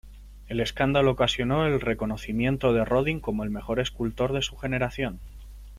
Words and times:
El 0.47 0.61
escándalo 0.61 1.11
ocasionó 1.11 1.67
el 1.67 1.79
reconocimiento 1.79 2.73
de 2.73 2.83
Rodin 2.83 3.19
como 3.19 3.43
el 3.43 3.51
mejor 3.51 3.79
escultor 3.79 4.33
de 4.33 4.41
su 4.41 4.55
generación. 4.57 5.19